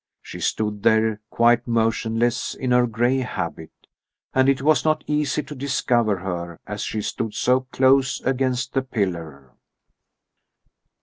She 0.23 0.39
stood 0.39 0.81
there 0.81 1.21
quite 1.29 1.67
motionless 1.67 2.55
in 2.55 2.71
her 2.71 2.87
gray 2.87 3.19
habit, 3.19 3.69
and 4.33 4.49
it 4.49 4.63
was 4.63 4.83
not 4.83 5.03
easy 5.05 5.43
to 5.43 5.53
discover 5.53 6.17
her, 6.17 6.59
as 6.65 6.81
she 6.81 7.03
stood 7.03 7.35
so 7.35 7.67
close 7.71 8.19
against 8.21 8.73
the 8.73 8.81
pillar. 8.81 9.53